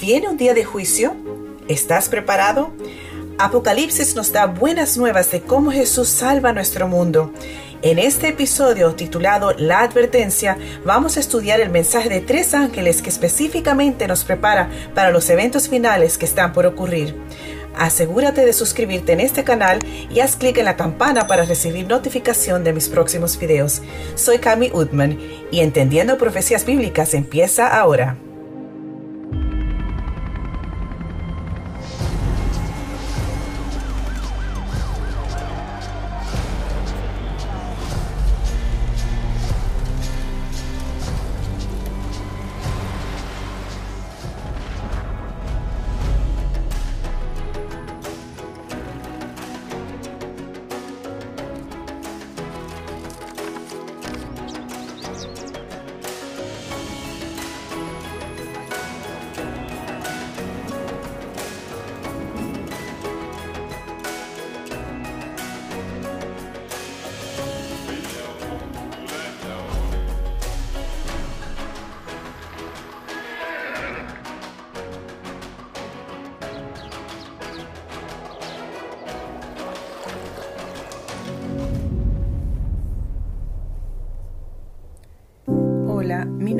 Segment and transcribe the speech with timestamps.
[0.00, 1.14] ¿Viene un día de juicio?
[1.68, 2.72] ¿Estás preparado?
[3.38, 7.32] Apocalipsis nos da buenas nuevas de cómo Jesús salva nuestro mundo.
[7.82, 13.10] En este episodio titulado La advertencia, vamos a estudiar el mensaje de tres ángeles que
[13.10, 17.14] específicamente nos prepara para los eventos finales que están por ocurrir.
[17.76, 19.80] Asegúrate de suscribirte en este canal
[20.10, 23.82] y haz clic en la campana para recibir notificación de mis próximos videos.
[24.14, 25.18] Soy Cami Utman
[25.50, 28.16] y Entendiendo Profecías Bíblicas empieza ahora.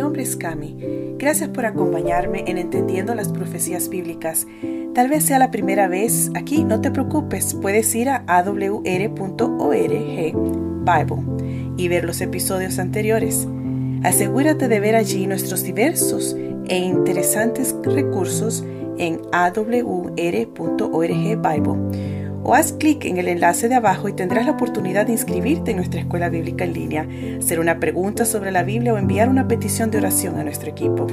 [0.06, 0.76] Nombre es Cami.
[1.18, 4.46] Gracias por acompañarme en Entendiendo las Profecías Bíblicas.
[4.94, 8.78] Tal vez sea la primera vez aquí, no te preocupes, puedes ir a awr.org
[10.84, 13.48] Bible y ver los episodios anteriores.
[14.04, 16.36] Asegúrate de ver allí nuestros diversos
[16.68, 18.64] e interesantes recursos
[18.98, 19.66] en awr.org
[21.02, 22.15] Bible
[22.46, 25.78] o haz clic en el enlace de abajo y tendrás la oportunidad de inscribirte en
[25.78, 27.08] nuestra escuela bíblica en línea,
[27.40, 31.08] hacer una pregunta sobre la Biblia o enviar una petición de oración a nuestro equipo.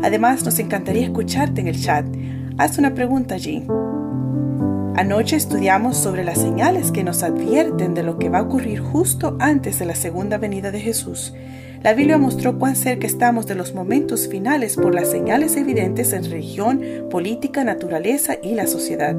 [0.00, 2.06] Además, nos encantaría escucharte en el chat.
[2.56, 3.66] Haz una pregunta allí.
[4.94, 9.36] Anoche estudiamos sobre las señales que nos advierten de lo que va a ocurrir justo
[9.40, 11.34] antes de la segunda venida de Jesús.
[11.82, 16.30] La Biblia mostró cuán cerca estamos de los momentos finales por las señales evidentes en
[16.30, 19.16] religión, política, naturaleza y la sociedad.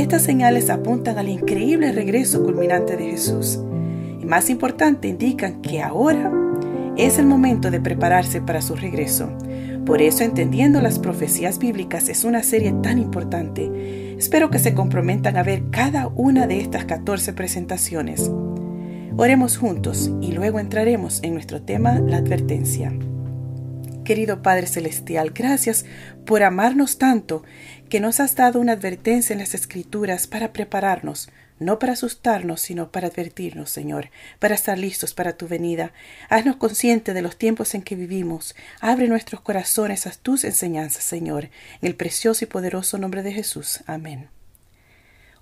[0.00, 3.60] Estas señales apuntan al increíble regreso culminante de Jesús.
[4.18, 6.32] Y más importante, indican que ahora
[6.96, 9.30] es el momento de prepararse para su regreso.
[9.84, 14.16] Por eso, entendiendo las profecías bíblicas es una serie tan importante.
[14.16, 18.30] Espero que se comprometan a ver cada una de estas 14 presentaciones.
[19.18, 22.90] Oremos juntos y luego entraremos en nuestro tema, la advertencia.
[24.02, 25.84] Querido Padre Celestial, gracias
[26.24, 27.44] por amarnos tanto
[27.90, 31.28] que nos has dado una advertencia en las Escrituras para prepararnos,
[31.58, 35.92] no para asustarnos, sino para advertirnos, Señor, para estar listos para tu venida.
[36.28, 38.54] Haznos conscientes de los tiempos en que vivimos.
[38.80, 41.50] Abre nuestros corazones a tus enseñanzas, Señor,
[41.82, 43.80] en el precioso y poderoso nombre de Jesús.
[43.86, 44.28] Amén.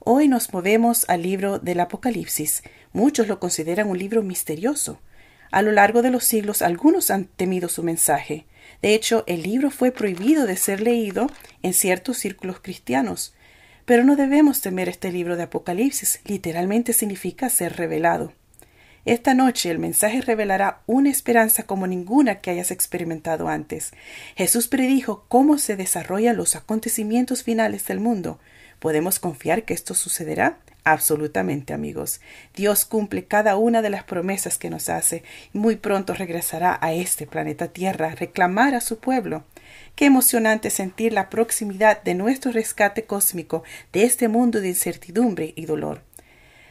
[0.00, 2.62] Hoy nos movemos al libro del Apocalipsis.
[2.94, 5.00] Muchos lo consideran un libro misterioso.
[5.50, 8.46] A lo largo de los siglos algunos han temido su mensaje.
[8.82, 11.28] De hecho, el libro fue prohibido de ser leído
[11.62, 13.34] en ciertos círculos cristianos.
[13.84, 18.32] Pero no debemos temer este libro de Apocalipsis, literalmente significa ser revelado.
[19.04, 23.92] Esta noche el mensaje revelará una esperanza como ninguna que hayas experimentado antes.
[24.36, 28.38] Jesús predijo cómo se desarrollan los acontecimientos finales del mundo.
[28.78, 30.58] ¿Podemos confiar que esto sucederá?
[30.84, 32.20] Absolutamente, amigos.
[32.54, 35.22] Dios cumple cada una de las promesas que nos hace
[35.52, 39.44] y muy pronto regresará a este planeta Tierra a reclamar a su pueblo.
[39.96, 45.66] Qué emocionante sentir la proximidad de nuestro rescate cósmico de este mundo de incertidumbre y
[45.66, 46.02] dolor.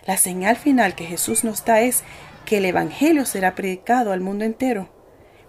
[0.05, 2.03] La señal final que Jesús nos da es
[2.45, 4.89] que el Evangelio será predicado al mundo entero.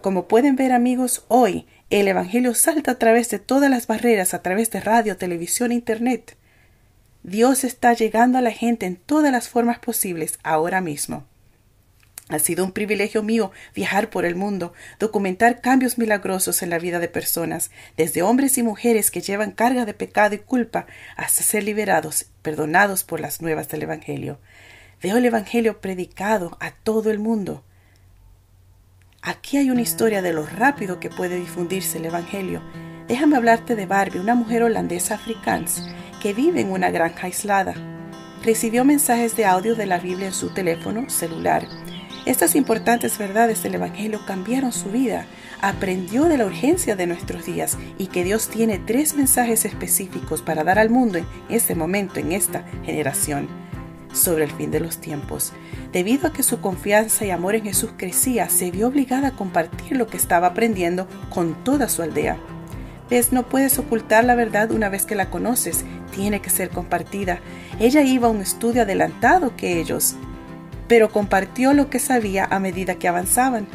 [0.02, 4.42] Como pueden ver amigos, hoy el Evangelio salta a través de todas las barreras, a
[4.42, 6.37] través de radio, televisión, Internet.
[7.28, 11.26] Dios está llegando a la gente en todas las formas posibles ahora mismo.
[12.30, 16.98] Ha sido un privilegio mío viajar por el mundo, documentar cambios milagrosos en la vida
[16.98, 20.86] de personas, desde hombres y mujeres que llevan carga de pecado y culpa
[21.16, 24.38] hasta ser liberados, perdonados por las nuevas del Evangelio.
[25.02, 27.62] Veo el Evangelio predicado a todo el mundo.
[29.22, 32.62] Aquí hay una historia de lo rápido que puede difundirse el Evangelio.
[33.06, 35.66] Déjame hablarte de Barbie, una mujer holandesa africana
[36.20, 37.74] que vive en una granja aislada.
[38.42, 41.66] Recibió mensajes de audio de la Biblia en su teléfono celular.
[42.26, 45.26] Estas importantes verdades del Evangelio cambiaron su vida.
[45.60, 50.62] Aprendió de la urgencia de nuestros días y que Dios tiene tres mensajes específicos para
[50.62, 53.48] dar al mundo en este momento, en esta generación,
[54.12, 55.52] sobre el fin de los tiempos.
[55.92, 59.96] Debido a que su confianza y amor en Jesús crecía, se vio obligada a compartir
[59.96, 62.38] lo que estaba aprendiendo con toda su aldea.
[63.10, 65.84] Ves, no puedes ocultar la verdad una vez que la conoces,
[66.14, 67.40] tiene que ser compartida.
[67.80, 70.16] Ella iba a un estudio adelantado que ellos,
[70.88, 73.66] pero compartió lo que sabía a medida que avanzaban.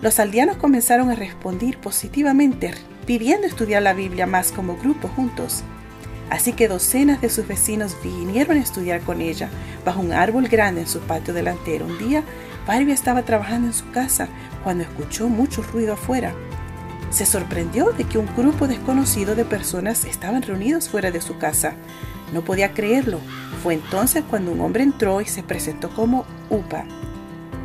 [0.00, 2.72] Los aldeanos comenzaron a responder positivamente,
[3.04, 5.64] pidiendo estudiar la Biblia más como grupo juntos.
[6.30, 9.50] Así que docenas de sus vecinos vinieron a estudiar con ella
[9.84, 11.86] bajo un árbol grande en su patio delantero.
[11.86, 12.22] Un día,
[12.66, 14.28] Barbie estaba trabajando en su casa
[14.62, 16.34] cuando escuchó mucho ruido afuera
[17.10, 21.74] se sorprendió de que un grupo desconocido de personas estaban reunidos fuera de su casa.
[22.32, 23.20] No podía creerlo.
[23.62, 26.84] Fue entonces cuando un hombre entró y se presentó como Upa.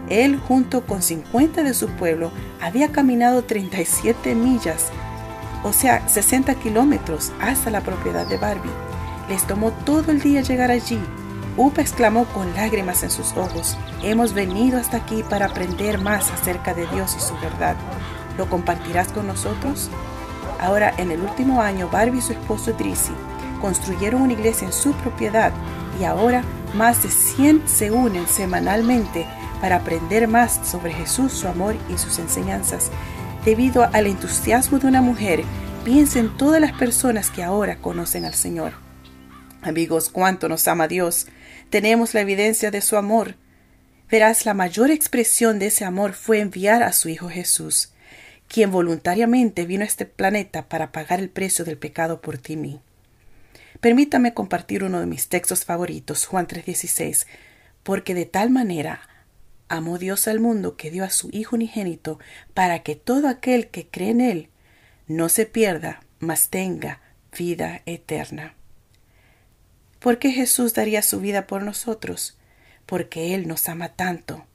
[0.09, 2.31] Él, junto con 50 de su pueblo,
[2.61, 4.89] había caminado 37 millas,
[5.63, 8.69] o sea, 60 kilómetros, hasta la propiedad de Barbie.
[9.29, 10.99] Les tomó todo el día llegar allí.
[11.55, 16.73] Upa exclamó con lágrimas en sus ojos, hemos venido hasta aquí para aprender más acerca
[16.73, 17.75] de Dios y su verdad.
[18.37, 19.89] ¿Lo compartirás con nosotros?
[20.59, 23.13] Ahora, en el último año, Barbie y su esposo Drizzy
[23.61, 25.53] construyeron una iglesia en su propiedad
[25.99, 26.43] y ahora
[26.73, 29.25] más de 100 se unen semanalmente
[29.61, 32.91] para aprender más sobre Jesús, su amor y sus enseñanzas.
[33.45, 35.43] Debido al entusiasmo de una mujer,
[35.85, 38.73] piensa en todas las personas que ahora conocen al Señor.
[39.61, 41.27] Amigos, cuánto nos ama Dios.
[41.69, 43.35] Tenemos la evidencia de su amor.
[44.09, 47.92] Verás, la mayor expresión de ese amor fue enviar a su Hijo Jesús
[48.53, 52.57] quien voluntariamente vino a este planeta para pagar el precio del pecado por ti y
[52.57, 52.81] mí.
[53.81, 57.25] Permítame compartir uno de mis textos favoritos, Juan 3:16,
[57.81, 59.09] porque de tal manera
[59.69, 62.19] amó Dios al mundo que dio a su Hijo unigénito
[62.53, 64.49] para que todo aquel que cree en Él
[65.07, 67.01] no se pierda, mas tenga
[67.35, 68.53] vida eterna.
[69.97, 72.37] ¿Por qué Jesús daría su vida por nosotros?
[72.85, 74.45] Porque Él nos ama tanto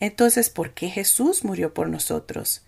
[0.00, 2.62] entonces, ¿por qué Jesús murió por nosotros?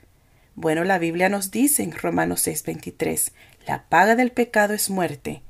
[0.55, 3.33] Bueno, la Biblia nos dice en Romanos 6:23,
[3.67, 5.43] la paga del pecado es muerte,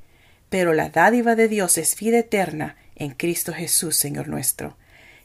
[0.49, 4.77] pero la dádiva de Dios es vida eterna en Cristo Jesús, Señor nuestro.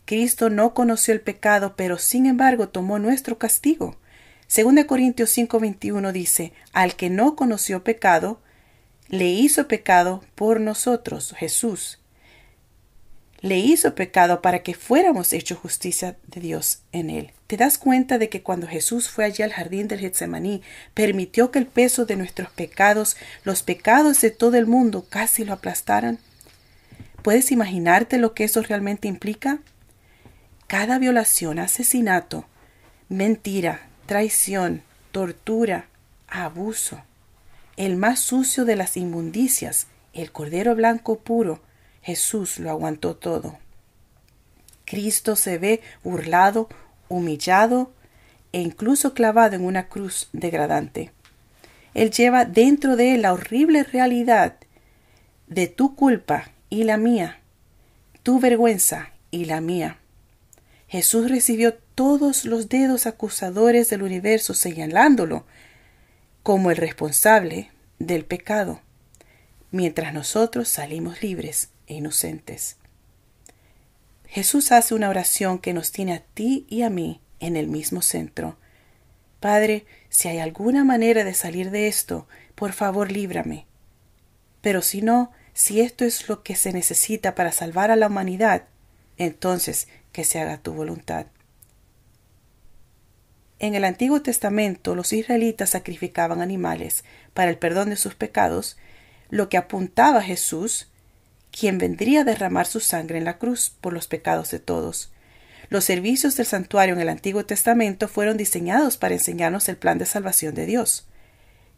[0.04, 3.96] Cristo no conoció el pecado, pero sin embargo tomó nuestro castigo.
[4.48, 8.40] Según Corintios 5:21 dice, al que no conoció pecado,
[9.08, 11.97] le hizo pecado por nosotros, Jesús,
[13.40, 17.32] le hizo pecado para que fuéramos hechos justicia de Dios en él.
[17.46, 20.62] ¿Te das cuenta de que cuando Jesús fue allí al jardín del Getsemaní,
[20.94, 25.52] permitió que el peso de nuestros pecados, los pecados de todo el mundo, casi lo
[25.52, 26.18] aplastaran?
[27.22, 29.60] ¿Puedes imaginarte lo que eso realmente implica?
[30.66, 32.46] Cada violación, asesinato,
[33.08, 34.82] mentira, traición,
[35.12, 35.86] tortura,
[36.26, 37.02] abuso,
[37.76, 41.60] el más sucio de las inmundicias, el cordero blanco puro,
[42.08, 43.58] Jesús lo aguantó todo.
[44.86, 46.70] Cristo se ve burlado,
[47.10, 47.92] humillado
[48.50, 51.12] e incluso clavado en una cruz degradante.
[51.92, 54.56] Él lleva dentro de él la horrible realidad
[55.48, 57.40] de tu culpa y la mía,
[58.22, 59.98] tu vergüenza y la mía.
[60.86, 65.44] Jesús recibió todos los dedos acusadores del universo señalándolo
[66.42, 68.80] como el responsable del pecado,
[69.70, 72.76] mientras nosotros salimos libres e inocentes.
[74.26, 78.02] Jesús hace una oración que nos tiene a ti y a mí en el mismo
[78.02, 78.56] centro.
[79.40, 83.66] Padre, si hay alguna manera de salir de esto, por favor líbrame.
[84.60, 88.64] Pero si no, si esto es lo que se necesita para salvar a la humanidad,
[89.16, 91.26] entonces que se haga tu voluntad.
[93.58, 97.04] En el Antiguo Testamento los israelitas sacrificaban animales
[97.34, 98.76] para el perdón de sus pecados,
[99.30, 100.88] lo que apuntaba Jesús
[101.58, 105.10] quien vendría a derramar su sangre en la cruz por los pecados de todos.
[105.70, 110.06] Los servicios del santuario en el Antiguo Testamento fueron diseñados para enseñarnos el plan de
[110.06, 111.06] salvación de Dios.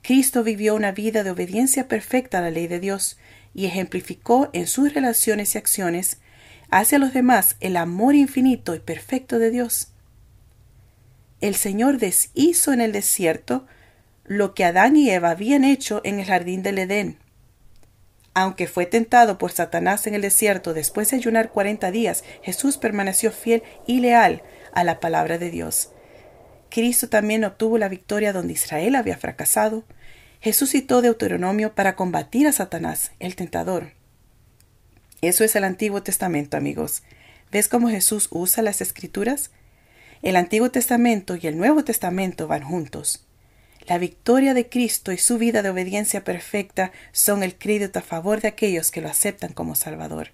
[0.02, 3.18] Cristo vivió una vida de obediencia perfecta a la ley de Dios
[3.54, 6.18] y ejemplificó en sus relaciones y acciones
[6.70, 9.88] hacia los demás el amor infinito y perfecto de Dios.
[11.40, 13.66] El Señor deshizo en el desierto
[14.24, 17.18] lo que Adán y Eva habían hecho en el jardín del Edén
[18.34, 23.32] aunque fue tentado por Satanás en el desierto después de ayunar cuarenta días, Jesús permaneció
[23.32, 25.90] fiel y leal a la palabra de Dios.
[26.70, 29.84] Cristo también obtuvo la victoria donde Israel había fracasado.
[30.40, 33.92] Jesús citó Deuteronomio para combatir a Satanás, el tentador.
[35.20, 37.02] Eso es el Antiguo Testamento, amigos.
[37.50, 39.50] ¿Ves cómo Jesús usa las escrituras?
[40.22, 43.26] El Antiguo Testamento y el Nuevo Testamento van juntos.
[43.86, 48.40] La victoria de Cristo y su vida de obediencia perfecta son el crédito a favor
[48.40, 50.28] de aquellos que lo aceptan como Salvador.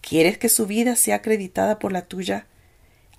[0.00, 2.46] ¿Quieres que su vida sea acreditada por la tuya?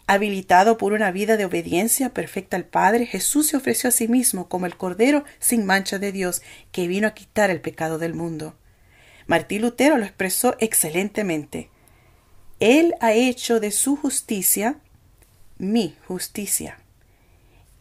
[0.07, 4.47] Habilitado por una vida de obediencia perfecta al Padre, Jesús se ofreció a sí mismo
[4.49, 8.55] como el Cordero sin mancha de Dios que vino a quitar el pecado del mundo.
[9.25, 11.69] Martín Lutero lo expresó excelentemente.
[12.59, 14.77] Él ha hecho de su justicia
[15.57, 16.77] mi justicia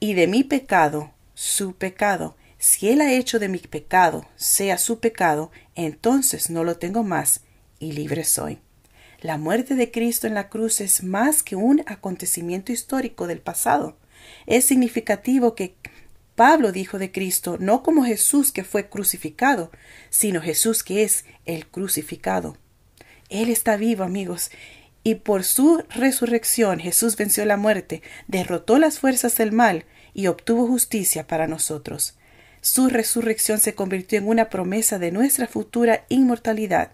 [0.00, 2.36] y de mi pecado su pecado.
[2.58, 7.42] Si Él ha hecho de mi pecado sea su pecado, entonces no lo tengo más
[7.78, 8.58] y libre soy.
[9.20, 13.96] La muerte de Cristo en la cruz es más que un acontecimiento histórico del pasado.
[14.46, 15.74] Es significativo que
[16.34, 19.70] Pablo dijo de Cristo no como Jesús que fue crucificado,
[20.10, 22.56] sino Jesús que es el crucificado.
[23.28, 24.50] Él está vivo, amigos,
[25.02, 29.84] y por su resurrección Jesús venció la muerte, derrotó las fuerzas del mal
[30.14, 32.16] y obtuvo justicia para nosotros.
[32.62, 36.92] Su resurrección se convirtió en una promesa de nuestra futura inmortalidad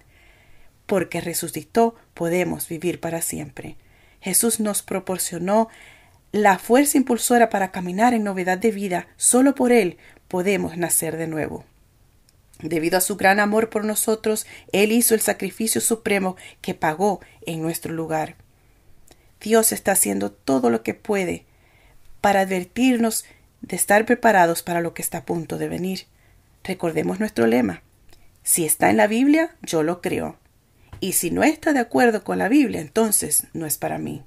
[0.90, 3.76] porque resucitó, podemos vivir para siempre.
[4.20, 5.68] Jesús nos proporcionó
[6.32, 9.06] la fuerza impulsora para caminar en novedad de vida.
[9.16, 11.64] Solo por Él podemos nacer de nuevo.
[12.58, 17.62] Debido a su gran amor por nosotros, Él hizo el sacrificio supremo que pagó en
[17.62, 18.34] nuestro lugar.
[19.40, 21.46] Dios está haciendo todo lo que puede
[22.20, 23.24] para advertirnos
[23.62, 26.06] de estar preparados para lo que está a punto de venir.
[26.64, 27.82] Recordemos nuestro lema.
[28.42, 30.38] Si está en la Biblia, yo lo creo.
[31.00, 34.22] Y si no está de acuerdo con la Biblia, entonces no es para mí.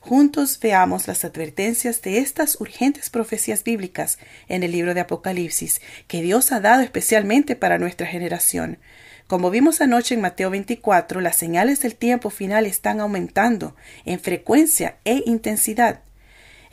[0.00, 6.20] Juntos veamos las advertencias de estas urgentes profecías bíblicas en el libro de Apocalipsis que
[6.20, 8.78] Dios ha dado especialmente para nuestra generación.
[9.26, 13.74] Como vimos anoche en Mateo 24, las señales del tiempo final están aumentando
[14.04, 16.02] en frecuencia e intensidad.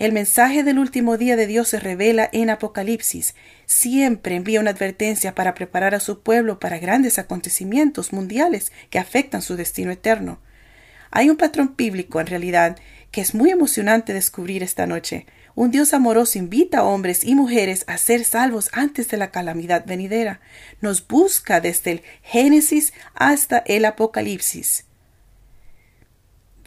[0.01, 3.36] El mensaje del último día de Dios se revela en Apocalipsis.
[3.67, 9.43] Siempre envía una advertencia para preparar a su pueblo para grandes acontecimientos mundiales que afectan
[9.43, 10.39] su destino eterno.
[11.12, 12.79] Hay un patrón bíblico, en realidad,
[13.12, 15.27] que es muy emocionante descubrir esta noche.
[15.53, 19.86] Un Dios amoroso invita a hombres y mujeres a ser salvos antes de la calamidad
[19.86, 20.41] venidera.
[20.81, 24.86] Nos busca desde el Génesis hasta el Apocalipsis.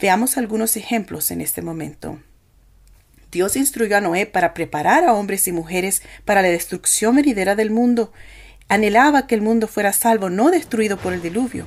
[0.01, 2.21] Veamos algunos ejemplos en este momento.
[3.35, 7.73] Dios instruyó a Noé para preparar a hombres y mujeres para la destrucción venidera del
[7.73, 8.13] mundo.
[8.69, 11.67] Anhelaba que el mundo fuera salvo, no destruido por el diluvio.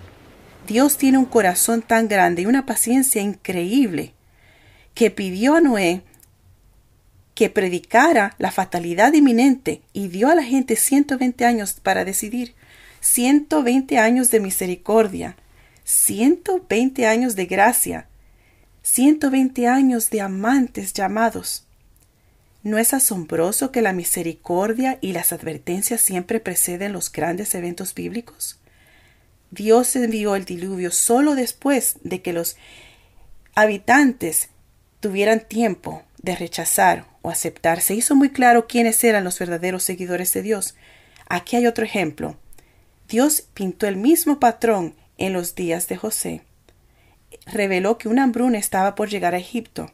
[0.65, 4.13] Dios tiene un corazón tan grande y una paciencia increíble
[4.93, 6.03] que pidió a Noé
[7.35, 12.55] que predicara la fatalidad inminente y dio a la gente 120 años para decidir.
[13.01, 15.35] 120 años de misericordia,
[15.83, 18.07] 120 años de gracia,
[18.89, 21.65] 120 años de amantes llamados.
[22.63, 28.57] ¿No es asombroso que la misericordia y las advertencias siempre preceden los grandes eventos bíblicos?
[29.51, 32.55] Dios envió el diluvio solo después de que los
[33.55, 34.49] habitantes
[35.01, 37.81] tuvieran tiempo de rechazar o aceptar.
[37.81, 40.75] Se hizo muy claro quiénes eran los verdaderos seguidores de Dios.
[41.27, 42.37] Aquí hay otro ejemplo.
[43.09, 46.41] Dios pintó el mismo patrón en los días de José
[47.51, 49.91] reveló que una hambruna estaba por llegar a Egipto.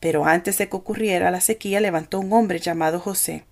[0.00, 3.44] Pero antes de que ocurriera la sequía levantó un hombre llamado José,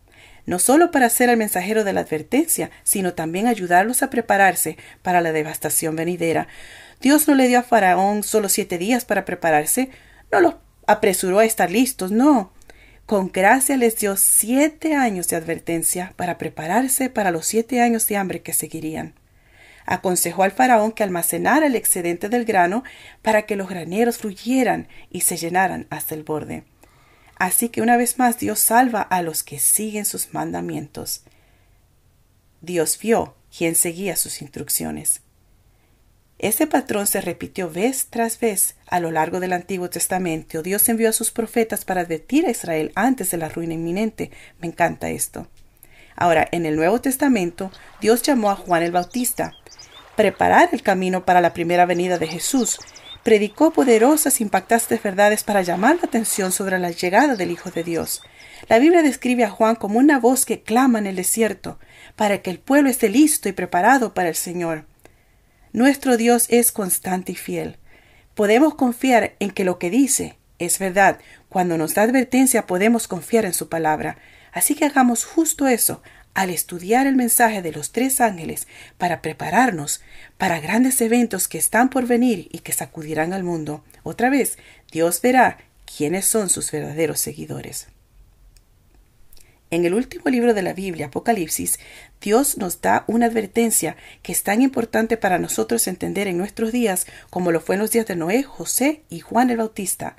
[0.45, 5.21] no solo para ser el mensajero de la advertencia, sino también ayudarlos a prepararse para
[5.21, 6.47] la devastación venidera.
[7.01, 9.91] Dios no le dio a Faraón solo siete días para prepararse,
[10.31, 10.55] no los
[10.87, 12.53] apresuró a estar listos, no.
[13.07, 18.17] Con gracia les dio siete años de advertencia para prepararse para los siete años de
[18.17, 19.15] hambre que seguirían
[19.87, 22.85] aconsejó al faraón que almacenara el excedente del grano
[23.23, 26.65] para que los graneros fluyeran y se llenaran hasta el borde.
[27.37, 31.23] Así que una vez más Dios salva a los que siguen sus mandamientos.
[32.61, 35.21] Dios vio quien seguía sus instrucciones.
[36.39, 40.63] Este patrón se repitió vez tras vez a lo largo del Antiguo Testamento.
[40.63, 44.31] Dios envió a sus profetas para advertir a Israel antes de la ruina inminente.
[44.61, 45.47] Me encanta esto.
[46.15, 49.55] Ahora, en el Nuevo Testamento, Dios llamó a Juan el Bautista
[50.17, 52.79] preparar el camino para la primera venida de Jesús,
[53.23, 58.23] predicó poderosas, impactantes verdades para llamar la atención sobre la llegada del Hijo de Dios.
[58.69, 61.79] La Biblia describe a Juan como una voz que clama en el desierto,
[62.15, 64.87] para que el pueblo esté listo y preparado para el Señor.
[65.73, 67.77] Nuestro Dios es constante y fiel.
[68.35, 71.19] Podemos confiar en que lo que dice es verdad.
[71.57, 74.19] Cuando nos da advertencia podemos confiar en su palabra.
[74.53, 76.03] Así que hagamos justo eso,
[76.35, 80.03] al estudiar el mensaje de los tres ángeles para prepararnos
[80.37, 83.83] para grandes eventos que están por venir y que sacudirán al mundo.
[84.03, 84.59] Otra vez,
[84.93, 87.87] Dios verá quiénes son sus verdaderos seguidores.
[89.71, 91.79] En el último libro de la Biblia, Apocalipsis,
[92.21, 97.07] Dios nos da una advertencia que es tan importante para nosotros entender en nuestros días
[97.31, 100.17] como lo fue en los días de Noé, José y Juan el Bautista.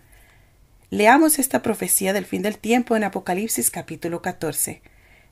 [0.90, 4.82] Leamos esta profecía del fin del tiempo en Apocalipsis capítulo 14,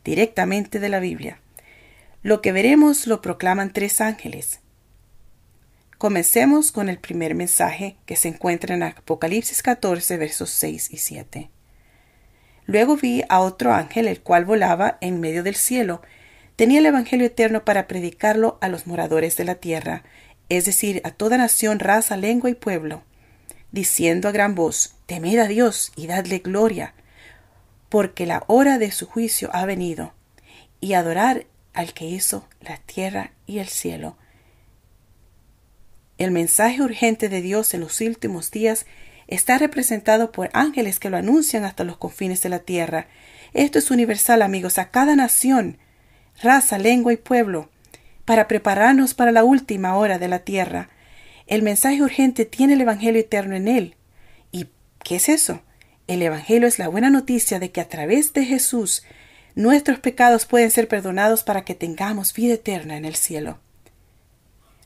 [0.03, 1.39] directamente de la Biblia.
[2.23, 4.59] Lo que veremos lo proclaman tres ángeles.
[5.97, 11.49] Comencemos con el primer mensaje que se encuentra en Apocalipsis 14, versos 6 y 7.
[12.65, 16.01] Luego vi a otro ángel, el cual volaba en medio del cielo.
[16.57, 20.03] Tenía el Evangelio eterno para predicarlo a los moradores de la tierra,
[20.49, 23.03] es decir, a toda nación, raza, lengua y pueblo,
[23.71, 26.93] diciendo a gran voz, Temed a Dios y dadle gloria,
[27.89, 30.13] porque la hora de su juicio ha venido,
[30.81, 34.17] y adorar al que hizo la tierra y el cielo.
[36.17, 38.85] El mensaje urgente de Dios en los últimos días
[39.27, 43.07] está representado por ángeles que lo anuncian hasta los confines de la tierra.
[43.53, 45.77] Esto es universal, amigos, a cada nación,
[46.41, 47.69] raza, lengua y pueblo,
[48.23, 50.89] para prepararnos para la última hora de la tierra.
[51.47, 53.95] El mensaje urgente tiene el Evangelio eterno en él.
[55.05, 55.61] ¿Y qué es eso?
[56.07, 59.03] El Evangelio es la buena noticia de que a través de Jesús
[59.53, 63.59] nuestros pecados pueden ser perdonados para que tengamos vida eterna en el cielo.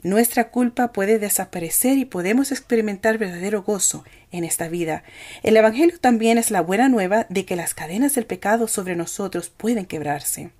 [0.03, 5.03] Nuestra culpa puede desaparecer y podemos experimentar verdadero gozo en esta vida.
[5.41, 9.49] El Evangelio también es la buena nueva de que las cadenas del pecado sobre nosotros
[9.49, 10.51] pueden quebrarse.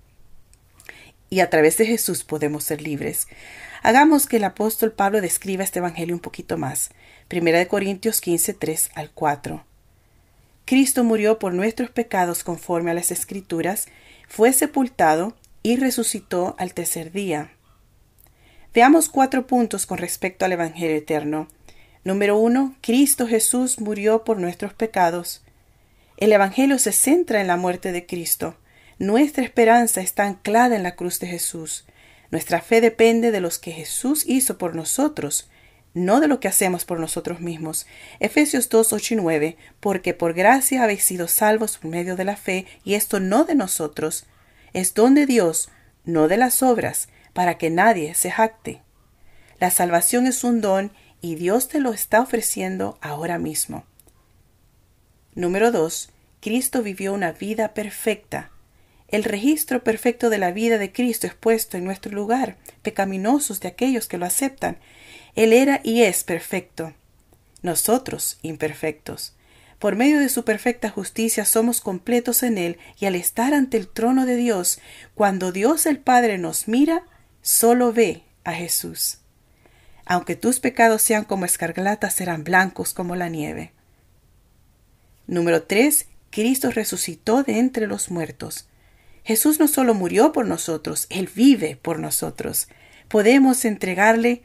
[1.28, 3.28] Y a través de Jesús podemos ser libres.
[3.82, 6.90] Hagamos que el apóstol Pablo describa este Evangelio un poquito más.
[7.28, 9.64] Primera de Corintios 15, 3 al 4.
[10.64, 13.86] Cristo murió por nuestros pecados conforme a las Escrituras,
[14.28, 17.52] fue sepultado y resucitó al tercer día
[18.72, 21.48] Veamos cuatro puntos con respecto al Evangelio eterno.
[22.04, 25.42] Número uno, Cristo Jesús murió por nuestros pecados.
[26.18, 28.56] El Evangelio se centra en la muerte de Cristo.
[29.00, 31.84] Nuestra esperanza está anclada en la cruz de Jesús.
[32.30, 35.48] Nuestra fe depende de lo que Jesús hizo por nosotros,
[35.94, 37.86] no de lo que hacemos por nosotros mismos.
[38.20, 42.36] Efesios 2, 8 y 9, porque por gracia habéis sido salvos por medio de la
[42.36, 44.26] fe, y esto no de nosotros,
[44.72, 45.70] es don de Dios,
[46.04, 48.82] no de las obras, para que nadie se jacte.
[49.58, 53.84] La salvación es un don y Dios te lo está ofreciendo ahora mismo.
[55.34, 56.10] Número 2.
[56.40, 58.50] Cristo vivió una vida perfecta.
[59.10, 63.68] El registro perfecto de la vida de Cristo es puesto en nuestro lugar, pecaminosos de
[63.68, 64.78] aquellos que lo aceptan.
[65.34, 66.94] Él era y es perfecto.
[67.62, 69.34] Nosotros imperfectos.
[69.80, 73.88] Por medio de su perfecta justicia somos completos en Él y al estar ante el
[73.88, 74.78] trono de Dios,
[75.14, 77.04] cuando Dios el Padre nos mira,
[77.42, 79.18] Solo ve a Jesús.
[80.04, 83.72] Aunque tus pecados sean como escarlata, serán blancos como la nieve.
[85.26, 86.06] Número 3.
[86.30, 88.68] Cristo resucitó de entre los muertos.
[89.24, 92.68] Jesús no solo murió por nosotros, Él vive por nosotros.
[93.08, 94.42] Podemos entregarle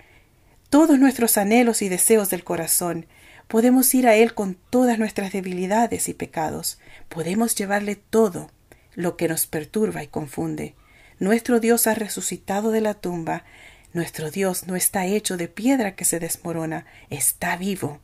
[0.70, 3.06] todos nuestros anhelos y deseos del corazón.
[3.48, 6.80] Podemos ir a Él con todas nuestras debilidades y pecados.
[7.10, 8.50] Podemos llevarle todo
[8.96, 10.76] lo que nos perturba y confunde.
[11.20, 13.46] Nuestro Dios ha resucitado de la tumba.
[13.94, 18.00] Nuestro Dios no está hecho de piedra que se desmorona, está vivo.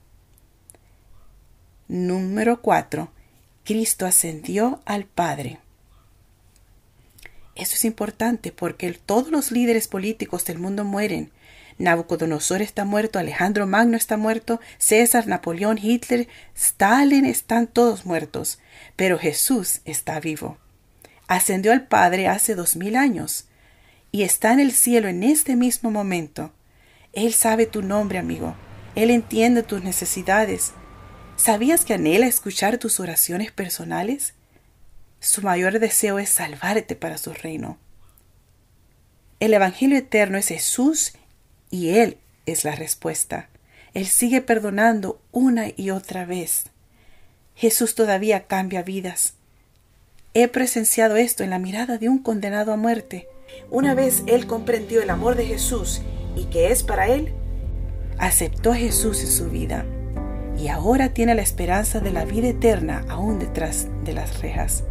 [1.87, 3.11] Número 4.
[3.65, 5.59] Cristo ascendió al Padre.
[7.55, 11.31] Eso es importante porque todos los líderes políticos del mundo mueren.
[11.77, 18.59] Nabucodonosor está muerto, Alejandro Magno está muerto, César, Napoleón, Hitler, Stalin están todos muertos,
[18.95, 20.57] pero Jesús está vivo
[21.31, 23.45] ascendió al Padre hace dos mil años
[24.11, 26.51] y está en el cielo en este mismo momento.
[27.13, 28.53] Él sabe tu nombre, amigo.
[28.95, 30.73] Él entiende tus necesidades.
[31.37, 34.33] ¿Sabías que anhela escuchar tus oraciones personales?
[35.21, 37.77] Su mayor deseo es salvarte para su reino.
[39.39, 41.13] El Evangelio eterno es Jesús
[41.69, 43.47] y Él es la respuesta.
[43.93, 46.63] Él sigue perdonando una y otra vez.
[47.53, 49.35] Jesús todavía cambia vidas.
[50.33, 53.27] He presenciado esto en la mirada de un condenado a muerte.
[53.69, 56.01] Una vez él comprendió el amor de Jesús
[56.35, 57.31] y que es para él,
[58.17, 59.85] aceptó a Jesús en su vida
[60.57, 64.83] y ahora tiene la esperanza de la vida eterna aún detrás de las rejas.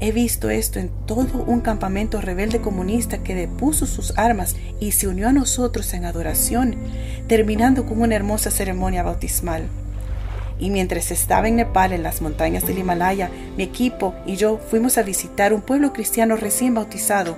[0.00, 5.06] He visto esto en todo un campamento rebelde comunista que depuso sus armas y se
[5.06, 6.76] unió a nosotros en adoración,
[7.28, 9.68] terminando con una hermosa ceremonia bautismal.
[10.58, 14.98] Y mientras estaba en Nepal, en las montañas del Himalaya, mi equipo y yo fuimos
[14.98, 17.36] a visitar un pueblo cristiano recién bautizado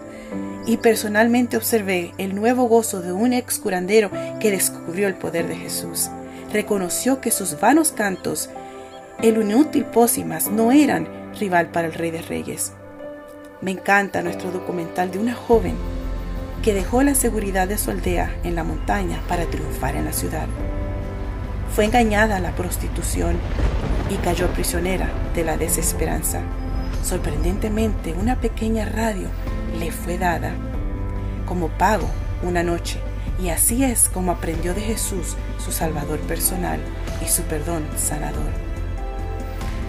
[0.67, 5.57] y personalmente observé el nuevo gozo de un ex curandero que descubrió el poder de
[5.57, 6.09] Jesús.
[6.53, 8.51] Reconoció que sus vanos cantos,
[9.23, 12.73] el inútil pócimas, no eran rival para el Rey de Reyes.
[13.61, 15.77] Me encanta nuestro documental de una joven
[16.63, 20.47] que dejó la seguridad de su aldea en la montaña para triunfar en la ciudad.
[21.75, 23.37] fue engañada a la prostitución
[24.09, 26.41] y cayó prisionera de la desesperanza.
[27.05, 29.29] Sorprendentemente, una pequeña radio
[29.79, 30.55] le fue dada
[31.45, 32.09] como pago
[32.43, 32.99] una noche,
[33.43, 36.81] y así es como aprendió de Jesús, su Salvador personal
[37.25, 38.66] y su perdón sanador.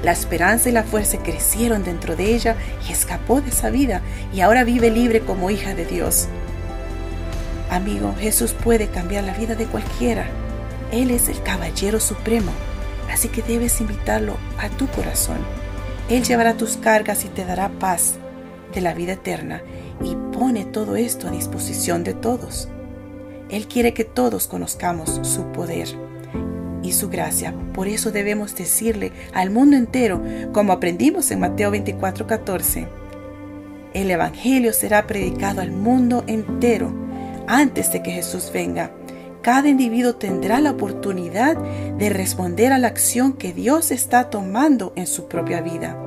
[0.04, 2.56] La esperanza y la fuerza crecieron dentro de ella
[2.88, 4.02] y escapó de esa vida
[4.34, 6.28] y ahora vive libre como hija de Dios.
[7.70, 10.28] Amigo, Jesús puede cambiar la vida de cualquiera.
[10.92, 12.52] Él es el caballero supremo,
[13.12, 15.38] así que debes invitarlo a tu corazón.
[16.10, 18.16] Él llevará tus cargas y te dará paz
[18.74, 19.64] de la vida eterna
[20.02, 22.70] y pone todo esto a disposición de todos.
[23.50, 26.07] Él quiere que todos conozcamos su poder
[26.88, 27.54] y su gracia.
[27.74, 30.22] Por eso debemos decirle al mundo entero,
[30.54, 32.88] como aprendimos en Mateo 24:14,
[33.94, 36.94] el Evangelio será predicado al mundo entero
[37.48, 38.92] antes de que Jesús venga.
[39.42, 41.58] Cada individuo tendrá la oportunidad
[41.98, 45.98] de responder a la acción que Dios está tomando en su propia vida.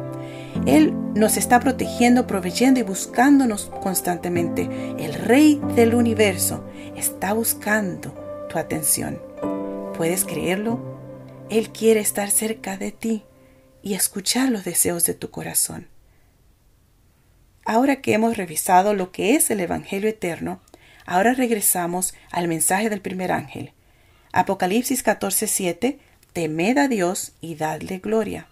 [0.66, 4.68] Él nos está protegiendo, proveyendo y buscándonos constantemente.
[4.98, 6.64] El Rey del universo
[6.96, 8.12] está buscando
[8.50, 9.29] tu atención.
[10.00, 10.80] ¿Puedes creerlo?
[11.50, 13.22] Él quiere estar cerca de ti
[13.82, 15.88] y escuchar los deseos de tu corazón.
[17.66, 20.62] Ahora que hemos revisado lo que es el Evangelio eterno,
[21.04, 23.74] ahora regresamos al mensaje del primer ángel.
[24.32, 25.98] Apocalipsis 14:7
[26.32, 28.48] Temed a Dios y dadle gloria,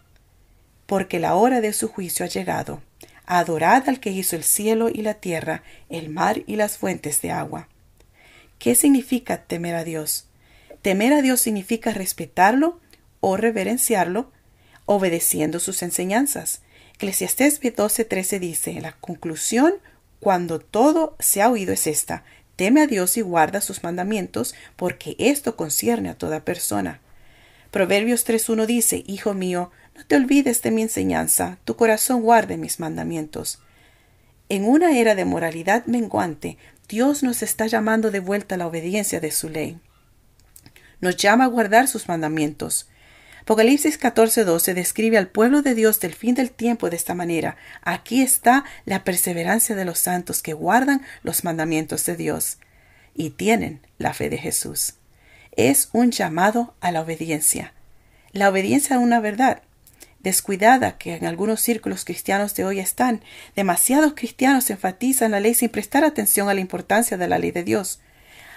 [0.84, 2.82] porque la hora de su juicio ha llegado.
[3.24, 7.30] Adorad al que hizo el cielo y la tierra, el mar y las fuentes de
[7.30, 7.68] agua.
[8.58, 10.27] ¿Qué significa temer a Dios?
[10.88, 12.80] Temer a Dios significa respetarlo
[13.20, 14.32] o reverenciarlo,
[14.86, 16.62] obedeciendo sus enseñanzas.
[16.94, 19.74] Eclesiastés 12:13 dice, la conclusión,
[20.18, 22.24] cuando todo se ha oído es esta,
[22.56, 27.02] teme a Dios y guarda sus mandamientos, porque esto concierne a toda persona.
[27.70, 32.80] Proverbios 3.1 dice, Hijo mío, no te olvides de mi enseñanza, tu corazón guarde mis
[32.80, 33.60] mandamientos.
[34.48, 36.56] En una era de moralidad menguante,
[36.88, 39.78] Dios nos está llamando de vuelta a la obediencia de su ley
[41.00, 42.88] nos llama a guardar sus mandamientos.
[43.42, 47.56] Apocalipsis 14:12 describe al pueblo de Dios del fin del tiempo de esta manera.
[47.82, 52.58] Aquí está la perseverancia de los santos que guardan los mandamientos de Dios
[53.14, 54.94] y tienen la fe de Jesús.
[55.56, 57.72] Es un llamado a la obediencia.
[58.32, 59.62] La obediencia a una verdad
[60.20, 63.22] descuidada que en algunos círculos cristianos de hoy están.
[63.56, 67.64] Demasiados cristianos enfatizan la ley sin prestar atención a la importancia de la ley de
[67.64, 68.00] Dios.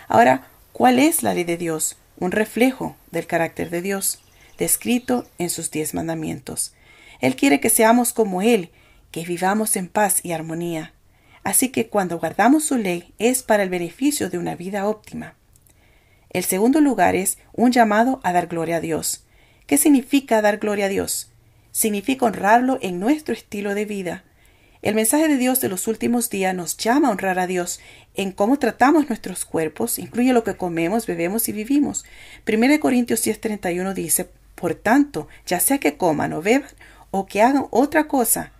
[0.07, 1.97] Ahora, ¿cuál es la ley de Dios?
[2.21, 4.19] Un reflejo del carácter de Dios,
[4.59, 6.71] descrito en sus diez mandamientos.
[7.19, 8.69] Él quiere que seamos como Él,
[9.09, 10.93] que vivamos en paz y armonía.
[11.43, 15.33] Así que cuando guardamos su ley es para el beneficio de una vida óptima.
[16.29, 19.25] El segundo lugar es un llamado a dar gloria a Dios.
[19.65, 21.31] ¿Qué significa dar gloria a Dios?
[21.71, 24.23] Significa honrarlo en nuestro estilo de vida,
[24.81, 27.79] el mensaje de Dios de los últimos días nos llama a honrar a Dios
[28.15, 32.03] en cómo tratamos nuestros cuerpos, incluye lo que comemos, bebemos y vivimos.
[32.47, 36.69] 1 Corintios 10:31 dice, Por tanto, ya sea que coman o beban
[37.11, 38.53] o que hagan otra cosa,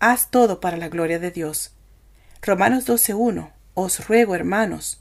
[0.00, 1.72] haz todo para la gloria de Dios.
[2.42, 5.00] Romanos 12:1 Os ruego, hermanos,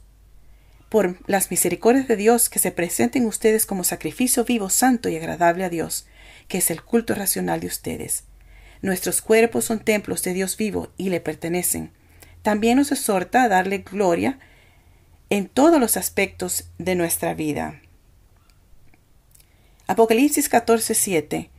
[0.89, 5.65] por las misericordias de Dios, que se presenten ustedes como sacrificio vivo, santo y agradable
[5.65, 6.05] a Dios,
[6.47, 8.23] que es el culto racional de ustedes.
[8.81, 11.91] Nuestros cuerpos son templos de Dios vivo y le pertenecen.
[12.41, 14.39] También nos exhorta a darle gloria
[15.29, 17.81] en todos los aspectos de nuestra vida.
[19.87, 21.49] Apocalipsis 14:7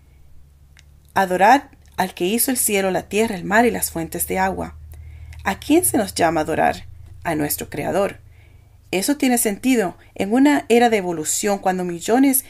[1.14, 1.62] Adorad
[1.96, 4.76] al que hizo el cielo, la tierra, el mar y las fuentes de agua.
[5.44, 6.87] ¿A quién se nos llama adorar?
[7.24, 8.20] A nuestro Creador.
[8.92, 12.44] Eso tiene sentido en una era de evolución cuando millones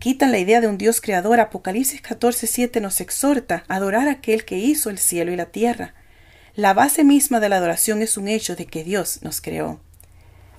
[0.00, 1.38] quitan la idea de un Dios creador.
[1.38, 5.94] Apocalipsis 14:7 nos exhorta a adorar a aquel que hizo el cielo y la tierra.
[6.56, 9.78] La base misma de la adoración es un hecho de que Dios nos creó.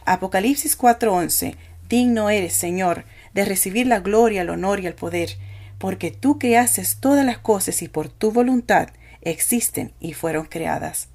[0.05, 1.57] Apocalipsis 4:11
[1.89, 5.31] Digno eres, Señor, de recibir la gloria, el honor y el poder,
[5.77, 8.89] porque tú creaste todas las cosas y por tu voluntad
[9.21, 11.09] existen y fueron creadas.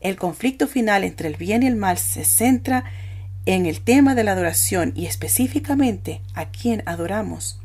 [0.00, 2.84] El conflicto final entre el bien y el mal se centra
[3.54, 7.58] en el tema de la adoración y específicamente a quién adoramos.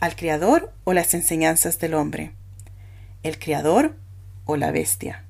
[0.00, 2.32] ¿Al Creador o las enseñanzas del hombre?
[3.22, 3.94] ¿El Creador
[4.46, 5.26] o la bestia?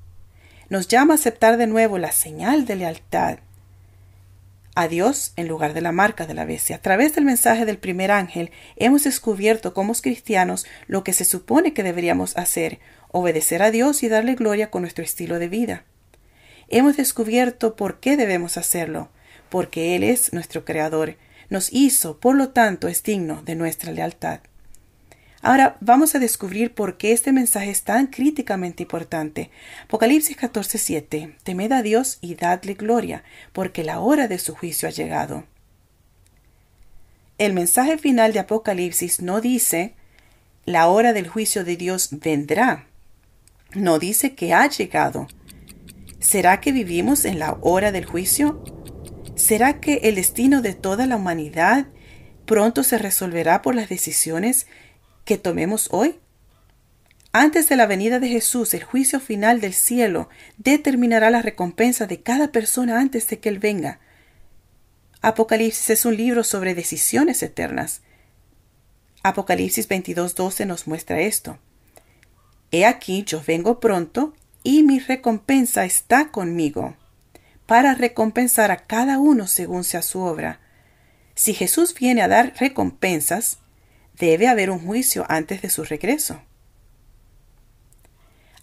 [0.69, 3.39] Nos llama a aceptar de nuevo la señal de lealtad
[4.73, 6.77] a Dios en lugar de la marca de la bestia.
[6.77, 11.73] A través del mensaje del primer ángel hemos descubierto como cristianos lo que se supone
[11.73, 12.79] que deberíamos hacer,
[13.11, 15.83] obedecer a Dios y darle gloria con nuestro estilo de vida.
[16.69, 19.09] Hemos descubierto por qué debemos hacerlo,
[19.49, 21.17] porque Él es nuestro Creador.
[21.49, 24.41] nos hizo, por lo tanto, es digno de nuestra lealtad.
[25.41, 29.49] Ahora vamos a descubrir por qué este mensaje es tan críticamente importante.
[29.85, 34.91] Apocalipsis 14:7 Temed a Dios y dadle gloria, porque la hora de su juicio ha
[34.91, 35.45] llegado.
[37.37, 39.93] El mensaje final de Apocalipsis no dice
[40.65, 42.87] la hora del juicio de Dios vendrá.
[43.73, 45.27] No dice que ha llegado.
[46.19, 48.61] ¿Será que vivimos en la hora del juicio?
[49.37, 51.85] ¿Será que el destino de toda la humanidad
[52.47, 54.65] pronto se resolverá por las decisiones
[55.25, 56.19] que tomemos hoy?
[57.33, 62.19] Antes de la venida de Jesús, el juicio final del cielo determinará la recompensa de
[62.23, 63.99] cada persona antes de que Él venga.
[65.21, 68.01] Apocalipsis es un libro sobre decisiones eternas.
[69.21, 71.59] Apocalipsis 22:12 nos muestra esto.
[72.71, 76.95] He aquí yo vengo pronto y mi recompensa está conmigo,
[77.67, 80.59] para recompensar a cada uno según sea su obra.
[81.35, 83.59] Si Jesús viene a dar recompensas,
[84.17, 86.41] debe haber un juicio antes de su regreso.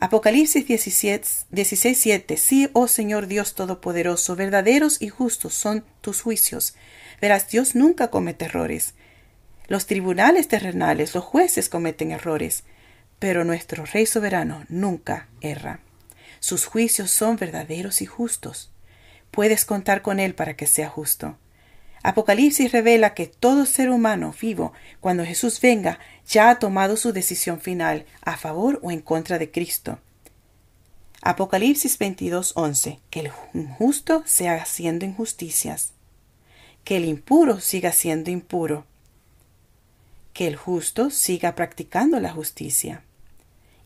[0.01, 6.75] Apocalipsis 16:7 Sí, oh Señor Dios Todopoderoso, verdaderos y justos son tus juicios.
[7.21, 8.95] Verás, Dios nunca comete errores.
[9.69, 12.65] Los tribunales terrenales, los jueces cometen errores,
[13.19, 15.81] pero nuestro Rey soberano nunca erra.
[16.41, 18.74] Sus juicios son verdaderos y justos.
[19.35, 21.37] Puedes contar con Él para que sea justo.
[22.05, 27.61] Apocalipsis revela que todo ser humano vivo, cuando Jesús venga, ya ha tomado su decisión
[27.61, 29.99] final a favor o en contra de Cristo.
[31.21, 35.95] Apocalipsis 22:11 Que el injusto sea haciendo injusticias,
[36.85, 38.85] que el impuro siga siendo impuro,
[40.33, 43.03] que el justo siga practicando la justicia,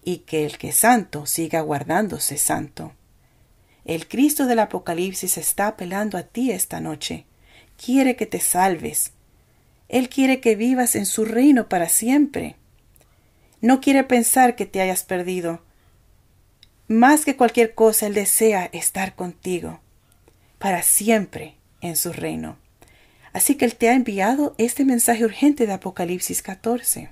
[0.04, 2.92] y que el que es santo siga guardándose santo.
[3.88, 7.24] El Cristo del Apocalipsis está apelando a ti esta noche
[7.83, 9.12] quiere que te salves.
[9.88, 12.57] Él quiere que vivas en su reino para siempre.
[13.62, 15.62] No quiere pensar que te hayas perdido.
[16.87, 19.81] Más que cualquier cosa, Él desea estar contigo,
[20.59, 22.59] para siempre en su reino.
[23.33, 27.11] Así que Él te ha enviado este mensaje urgente de Apocalipsis 14.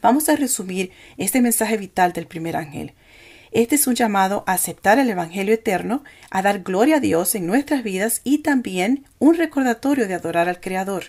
[0.00, 2.94] Vamos a resumir este mensaje vital del primer ángel.
[3.52, 7.46] Este es un llamado a aceptar el Evangelio eterno, a dar gloria a Dios en
[7.46, 11.06] nuestras vidas y también un recordatorio de adorar al Creador.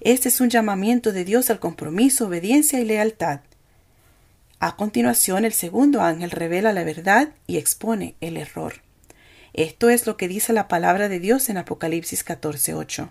[0.00, 3.40] Este es un llamamiento de Dios al compromiso, obediencia y lealtad.
[4.60, 8.82] A continuación, el segundo ángel revela la verdad y expone el error.
[9.52, 13.10] Esto es lo que dice la palabra de Dios en Apocalipsis 14:8.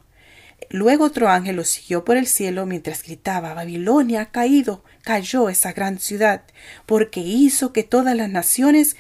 [0.70, 5.74] Luego otro ángel lo siguió por el cielo mientras gritaba Babilonia ha caído, cayó esa
[5.74, 6.44] gran ciudad,
[6.86, 8.96] porque hizo que todas las naciones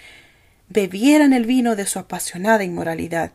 [0.70, 3.34] bebieran el vino de su apasionada inmoralidad.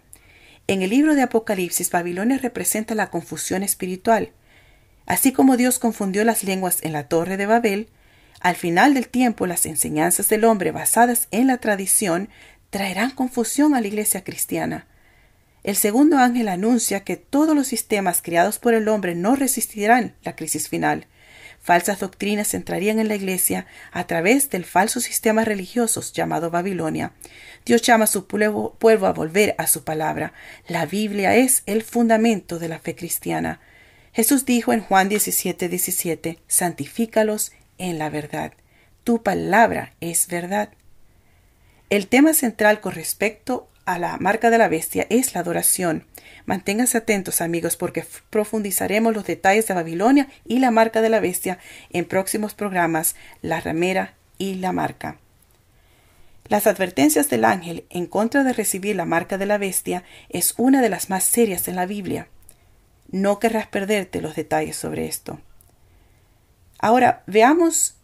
[0.66, 4.30] En el libro de Apocalipsis, Babilonia representa la confusión espiritual.
[5.06, 7.88] Así como Dios confundió las lenguas en la torre de Babel,
[8.40, 12.28] al final del tiempo las enseñanzas del hombre basadas en la tradición
[12.70, 14.86] traerán confusión a la iglesia cristiana.
[15.64, 20.36] El segundo ángel anuncia que todos los sistemas creados por el hombre no resistirán la
[20.36, 21.06] crisis final.
[21.62, 27.14] Falsas doctrinas entrarían en la Iglesia a través del falso sistema religioso llamado Babilonia.
[27.64, 30.34] Dios llama a su pueblo, a volver a su palabra.
[30.68, 33.60] La Biblia es el fundamento de la fe cristiana.
[34.12, 38.52] Jesús dijo en Juan 17, 17, Santifícalos en la verdad.
[39.02, 40.68] Tu palabra es verdad.
[41.88, 46.06] El tema central con respecto a la marca de la bestia es la adoración.
[46.46, 51.58] Manténganse atentos amigos porque profundizaremos los detalles de Babilonia y la marca de la bestia
[51.90, 55.18] en próximos programas La ramera y la marca.
[56.46, 60.82] Las advertencias del ángel en contra de recibir la marca de la bestia es una
[60.82, 62.28] de las más serias en la Biblia.
[63.10, 65.40] No querrás perderte los detalles sobre esto.
[66.78, 67.96] Ahora veamos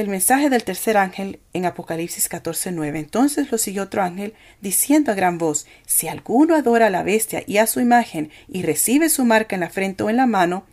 [0.00, 2.98] el mensaje del tercer ángel en Apocalipsis 14:9.
[2.98, 7.44] Entonces lo siguió otro ángel diciendo a gran voz: Si alguno adora a la bestia
[7.46, 10.66] y a su imagen y recibe su marca en la frente o en la mano,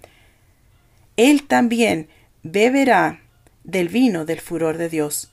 [1.17, 2.09] él también
[2.41, 3.21] beberá
[3.63, 5.31] del vino del furor de Dios.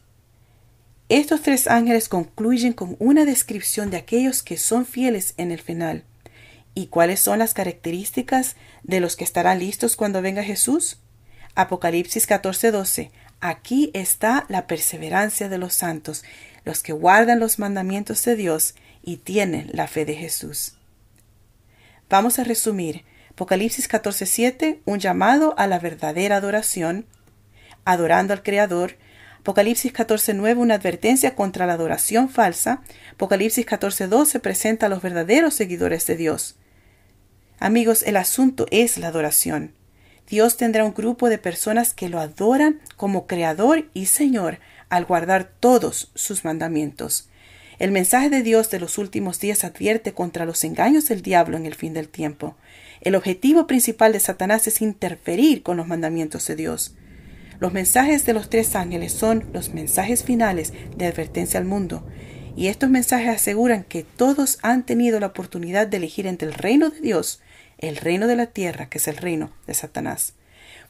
[1.09, 6.05] Estos tres ángeles concluyen con una descripción de aquellos que son fieles en el final.
[6.75, 10.99] ¿Y cuáles son las características de los que estarán listos cuando venga Jesús?
[11.55, 16.25] Apocalipsis 14:12 Aquí está la perseverancia de los santos,
[16.65, 20.75] los que guardan los mandamientos de Dios y tienen la fe de Jesús.
[22.11, 23.05] Vamos a resumir.
[23.31, 27.07] Apocalipsis 14:7, un llamado a la verdadera adoración,
[27.85, 28.97] adorando al Creador.
[29.41, 32.83] Apocalipsis 14:9, una advertencia contra la adoración falsa.
[33.13, 36.57] Apocalipsis 14:12 presenta a los verdaderos seguidores de Dios.
[37.61, 39.78] Amigos, el asunto es la adoración.
[40.29, 44.59] Dios tendrá un grupo de personas que lo adoran como Creador y Señor
[44.91, 47.29] al guardar todos sus mandamientos.
[47.79, 51.65] El mensaje de Dios de los últimos días advierte contra los engaños del diablo en
[51.65, 52.57] el fin del tiempo.
[53.01, 56.95] El objetivo principal de Satanás es interferir con los mandamientos de Dios.
[57.59, 62.05] Los mensajes de los tres ángeles son los mensajes finales de advertencia al mundo,
[62.57, 66.91] y estos mensajes aseguran que todos han tenido la oportunidad de elegir entre el reino
[66.91, 67.41] de Dios,
[67.79, 70.35] el reino de la tierra, que es el reino de Satanás.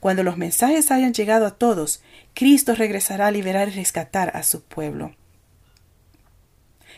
[0.00, 2.02] Cuando los mensajes hayan llegado a todos,
[2.34, 5.14] Cristo regresará a liberar y rescatar a su pueblo.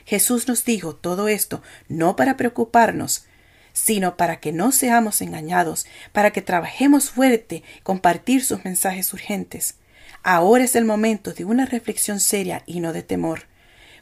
[0.05, 3.26] Jesús nos dijo todo esto no para preocuparnos,
[3.72, 9.76] sino para que no seamos engañados, para que trabajemos fuerte, compartir sus mensajes urgentes.
[10.22, 13.44] Ahora es el momento de una reflexión seria y no de temor.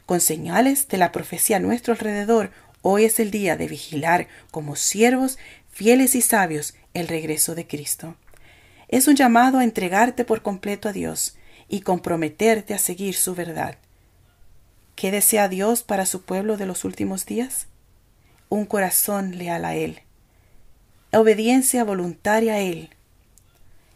[0.05, 4.75] Con señales de la profecía a nuestro alrededor, hoy es el día de vigilar como
[4.75, 5.37] siervos
[5.79, 8.17] fieles y sabios el regreso de Cristo.
[8.89, 11.37] Es un llamado a entregarte por completo a Dios
[11.69, 13.77] y comprometerte a seguir su verdad.
[14.97, 17.67] ¿Qué desea Dios para su pueblo de los últimos días?
[18.49, 20.01] Un corazón leal a Él,
[21.13, 22.89] obediencia voluntaria a Él,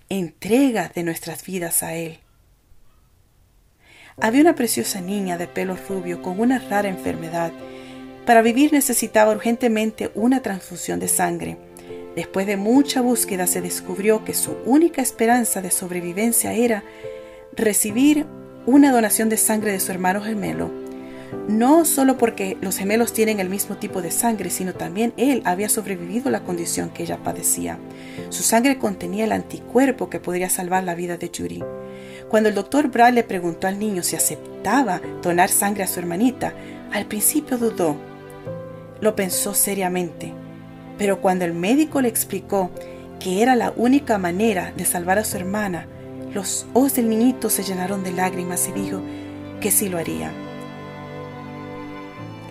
[0.08, 2.22] entrega de nuestras vidas a Él.
[4.22, 7.52] Había una preciosa niña de pelo rubio con una rara enfermedad.
[8.26, 11.73] Para vivir necesitaba urgentemente una transfusión de sangre.
[12.16, 16.84] Después de mucha búsqueda se descubrió que su única esperanza de sobrevivencia era
[17.56, 18.28] recibir
[18.68, 20.72] una donación de sangre de su hermano gemelo.
[21.48, 25.68] No solo porque los gemelos tienen el mismo tipo de sangre, sino también él había
[25.68, 27.80] sobrevivido a la condición que ella padecía.
[28.30, 31.64] Su sangre contenía el anticuerpo que podría salvar la vida de Yuri.
[32.30, 36.54] Cuando el doctor Brad le preguntó al niño si aceptaba donar sangre a su hermanita,
[36.92, 37.98] al principio dudó.
[39.02, 40.43] Lo pensó seriamente
[40.98, 42.72] pero cuando el médico le explicó
[43.20, 45.88] que era la única manera de salvar a su hermana,
[46.34, 49.02] los ojos del niñito se llenaron de lágrimas y dijo
[49.62, 50.32] que sí lo haría.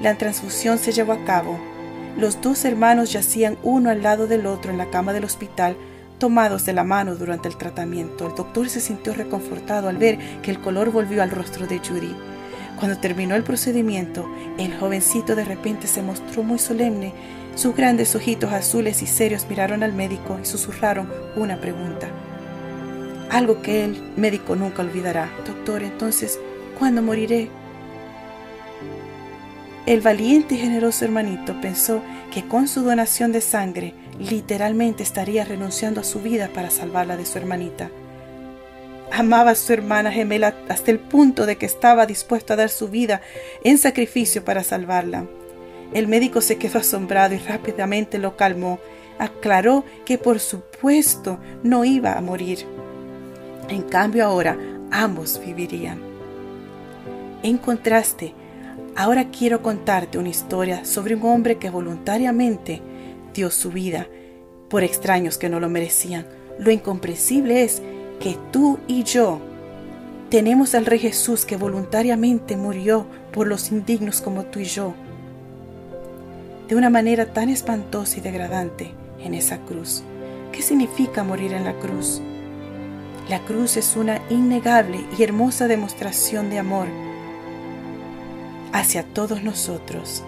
[0.00, 1.58] La transfusión se llevó a cabo.
[2.16, 5.76] Los dos hermanos yacían uno al lado del otro en la cama del hospital,
[6.18, 8.26] tomados de la mano durante el tratamiento.
[8.26, 12.14] El doctor se sintió reconfortado al ver que el color volvió al rostro de Yuri.
[12.78, 14.28] Cuando terminó el procedimiento,
[14.58, 17.12] el jovencito de repente se mostró muy solemne
[17.54, 22.08] sus grandes ojitos azules y serios miraron al médico y susurraron una pregunta.
[23.30, 25.30] Algo que el médico nunca olvidará.
[25.46, 26.38] Doctor, entonces,
[26.78, 27.48] ¿cuándo moriré?
[29.86, 36.00] El valiente y generoso hermanito pensó que con su donación de sangre literalmente estaría renunciando
[36.00, 37.90] a su vida para salvarla de su hermanita.
[39.10, 42.88] Amaba a su hermana gemela hasta el punto de que estaba dispuesto a dar su
[42.88, 43.20] vida
[43.64, 45.26] en sacrificio para salvarla.
[45.94, 48.78] El médico se quedó asombrado y rápidamente lo calmó.
[49.18, 52.66] Aclaró que por supuesto no iba a morir.
[53.68, 54.56] En cambio ahora
[54.90, 56.00] ambos vivirían.
[57.42, 58.34] En contraste,
[58.96, 62.80] ahora quiero contarte una historia sobre un hombre que voluntariamente
[63.34, 64.06] dio su vida
[64.70, 66.26] por extraños que no lo merecían.
[66.58, 67.82] Lo incomprensible es
[68.18, 69.40] que tú y yo
[70.30, 74.94] tenemos al Rey Jesús que voluntariamente murió por los indignos como tú y yo
[76.72, 80.02] de una manera tan espantosa y degradante en esa cruz.
[80.52, 82.22] ¿Qué significa morir en la cruz?
[83.28, 86.86] La cruz es una innegable y hermosa demostración de amor
[88.72, 90.24] hacia todos nosotros,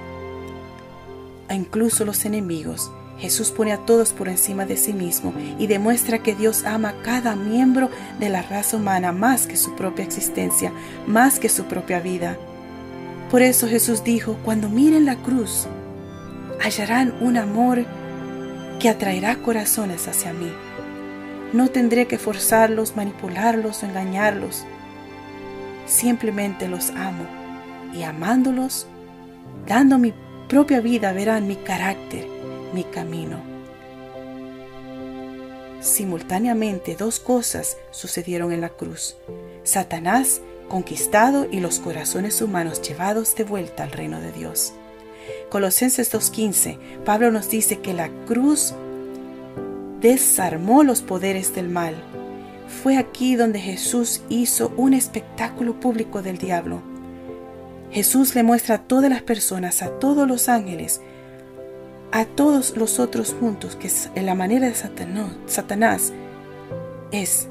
[1.48, 2.92] a incluso los enemigos.
[3.18, 7.02] Jesús pone a todos por encima de sí mismo y demuestra que Dios ama a
[7.02, 7.88] cada miembro
[8.20, 10.74] de la raza humana más que su propia existencia,
[11.06, 12.36] más que su propia vida.
[13.30, 15.68] Por eso Jesús dijo, cuando miren la cruz,
[16.64, 17.84] hallarán un amor
[18.80, 20.50] que atraerá corazones hacia mí.
[21.52, 24.64] No tendré que forzarlos, manipularlos o engañarlos.
[25.86, 27.26] Simplemente los amo
[27.92, 28.86] y amándolos,
[29.66, 30.14] dando mi
[30.48, 32.26] propia vida, verán mi carácter,
[32.72, 33.42] mi camino.
[35.80, 39.16] Simultáneamente dos cosas sucedieron en la cruz.
[39.64, 40.40] Satanás
[40.70, 44.72] conquistado y los corazones humanos llevados de vuelta al reino de Dios.
[45.50, 48.74] Colosenses 2.15, Pablo nos dice que la cruz
[50.00, 51.94] desarmó los poderes del mal.
[52.82, 56.82] Fue aquí donde Jesús hizo un espectáculo público del diablo.
[57.90, 61.00] Jesús le muestra a todas las personas, a todos los ángeles,
[62.10, 64.74] a todos los otros juntos, que en la manera de
[65.46, 66.12] Satanás
[67.12, 67.48] es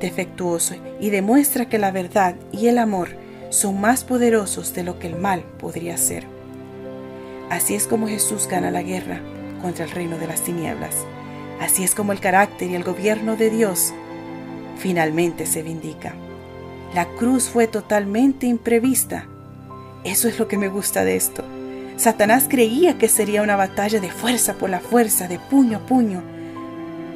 [0.00, 3.10] defectuoso y demuestra que la verdad y el amor
[3.50, 6.39] son más poderosos de lo que el mal podría ser.
[7.50, 9.20] Así es como Jesús gana la guerra,
[9.60, 10.94] contra el reino de las tinieblas.
[11.60, 13.92] Así es como el carácter y el gobierno de Dios
[14.78, 16.14] finalmente se vindica.
[16.94, 19.26] La cruz fue totalmente imprevista.
[20.04, 21.44] Eso es lo que me gusta de esto.
[21.96, 26.22] Satanás creía que sería una batalla de fuerza por la fuerza, de puño a puño,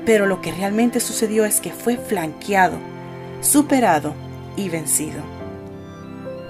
[0.04, 2.76] pero lo que realmente sucedió es que fue flanqueado,
[3.40, 4.14] superado
[4.56, 5.22] y vencido.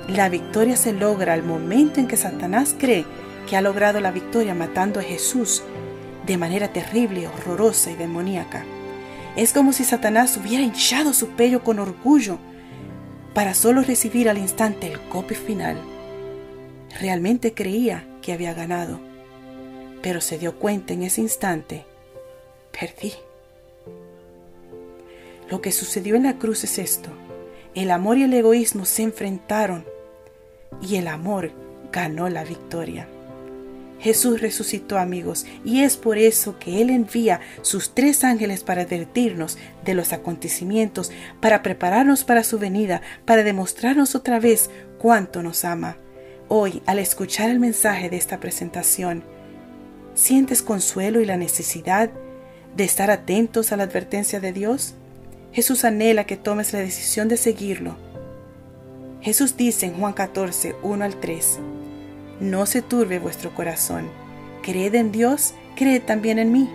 [0.09, 3.05] La victoria se logra al momento en que Satanás cree
[3.47, 5.63] que ha logrado la victoria matando a Jesús
[6.27, 8.65] de manera terrible, horrorosa y demoníaca.
[9.37, 12.39] Es como si Satanás hubiera hinchado su pecho con orgullo
[13.35, 15.77] para solo recibir al instante el golpe final.
[17.01, 19.01] Realmente creía que había ganado,
[20.03, 21.85] pero se dio cuenta en ese instante,
[22.79, 23.13] perdí.
[25.51, 27.11] Lo que sucedió en la cruz es esto.
[27.75, 29.85] El amor y el egoísmo se enfrentaron
[30.81, 31.51] y el amor
[31.93, 33.09] ganó la victoria.
[34.05, 39.57] Jesús resucitó amigos y es por eso que Él envía sus tres ángeles para advertirnos
[39.83, 45.97] de los acontecimientos, para prepararnos para su venida, para demostrarnos otra vez cuánto nos ama.
[46.49, 49.25] Hoy, al escuchar el mensaje de esta presentación,
[50.13, 52.11] ¿sientes consuelo y la necesidad
[52.77, 54.97] de estar atentos a la advertencia de Dios?
[55.51, 57.97] Jesús anhela que tomes la decisión de seguirlo.
[59.23, 61.59] Jesús dice en Juan 14, 1 al 3,
[62.41, 64.09] No se turbe vuestro corazón,
[64.63, 66.71] creed en Dios, creed también en mí.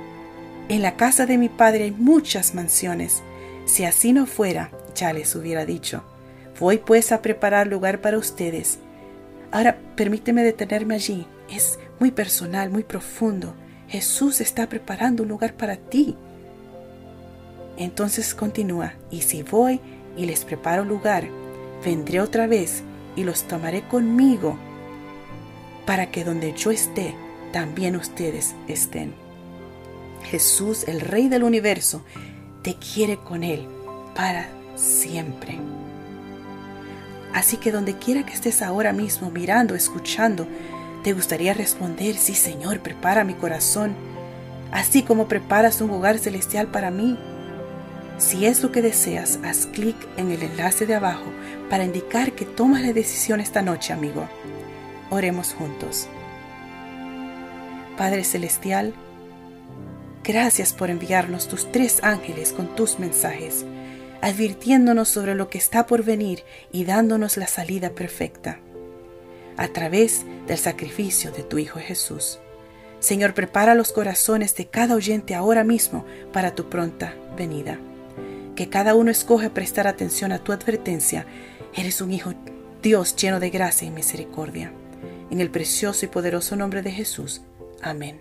[0.70, 3.24] En la casa de mi Padre hay muchas mansiones.
[3.66, 6.04] Si así no fuera, ya les hubiera dicho.
[6.60, 8.80] Voy pues a preparar lugar para ustedes.
[9.52, 11.26] Ahora permíteme detenerme allí.
[11.50, 13.56] Es muy personal, muy profundo.
[13.88, 16.16] Jesús está preparando un lugar para ti.
[17.78, 19.80] Entonces continúa, y si voy
[20.18, 21.28] y les preparo lugar,
[21.84, 22.84] vendré otra vez
[23.16, 24.60] y los tomaré conmigo,
[25.90, 27.16] para que donde yo esté,
[27.52, 29.16] también ustedes estén.
[30.24, 32.04] Jesús, el Rey del universo,
[32.62, 33.68] te quiere con Él
[34.14, 35.58] para siempre.
[37.34, 40.48] Así que donde quiera que estés ahora mismo mirando, escuchando,
[41.04, 43.96] te gustaría responder, sí Señor, prepara mi corazón,
[44.72, 47.18] así como preparas un hogar celestial para mí.
[48.20, 51.32] Si es lo que deseas, haz clic en el enlace de abajo
[51.68, 54.30] para indicar que tomas la decisión esta noche, amigo.
[55.10, 56.08] Oremos juntos.
[57.98, 58.94] Padre Celestial,
[60.24, 63.66] gracias por enviarnos tus tres ángeles con tus mensajes,
[64.22, 68.60] advirtiéndonos sobre lo que está por venir y dándonos la salida perfecta,
[69.58, 72.40] a través del sacrificio de tu Hijo Jesús.
[73.00, 77.80] Señor, prepara los corazones de cada oyente ahora mismo para tu pronta venida
[78.60, 81.26] que cada uno escoge prestar atención a tu advertencia,
[81.74, 82.34] eres un Hijo
[82.84, 84.74] Dios lleno de gracia y misericordia.
[85.32, 87.42] En el precioso y poderoso nombre de Jesús.
[87.82, 88.20] Amén.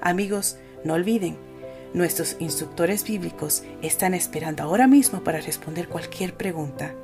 [0.00, 1.36] Amigos, no olviden,
[1.94, 6.94] nuestros instructores bíblicos están esperando ahora mismo para responder cualquier pregunta.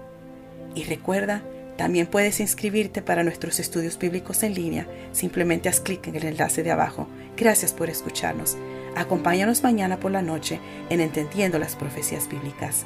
[0.75, 1.43] Y recuerda,
[1.77, 4.87] también puedes inscribirte para nuestros estudios bíblicos en línea.
[5.13, 7.09] Simplemente haz clic en el enlace de abajo.
[7.37, 8.57] Gracias por escucharnos.
[8.95, 10.61] Acompáñanos mañana por la noche
[10.91, 12.85] en Entendiendo las Profecías Bíblicas.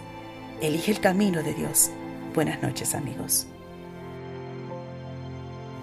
[0.62, 1.90] Elige el camino de Dios.
[2.34, 3.46] Buenas noches amigos.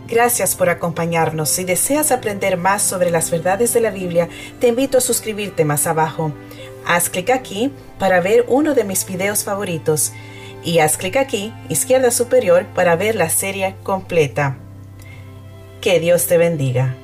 [0.07, 1.49] Gracias por acompañarnos.
[1.49, 4.29] Si deseas aprender más sobre las verdades de la Biblia,
[4.59, 6.31] te invito a suscribirte más abajo.
[6.85, 10.11] Haz clic aquí para ver uno de mis videos favoritos
[10.63, 14.57] y haz clic aquí, izquierda superior, para ver la serie completa.
[15.81, 16.95] Que Dios te bendiga.